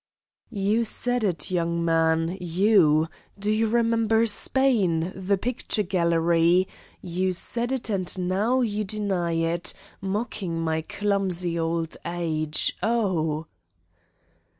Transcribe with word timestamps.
"You 0.49 0.83
said 0.83 1.23
it, 1.23 1.51
you, 1.51 1.57
young 1.57 1.85
man 1.85 2.35
you. 2.41 3.07
Do 3.37 3.51
you 3.51 3.67
remember 3.67 4.25
Spain, 4.25 5.13
the 5.15 5.37
picture 5.37 5.83
gallery! 5.83 6.67
You 7.03 7.33
said 7.33 7.71
it 7.71 7.87
and 7.91 8.17
now 8.27 8.61
you 8.61 8.83
deny 8.83 9.33
it, 9.33 9.75
mocking 10.01 10.59
my 10.59 10.81
clumsy 10.81 11.59
old 11.59 11.95
age. 12.03 12.75
Oh!" 12.81 13.45